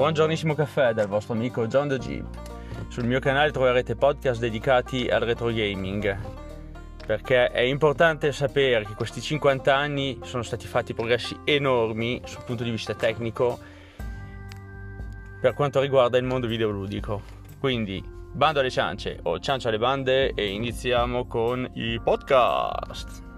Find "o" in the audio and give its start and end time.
19.24-19.38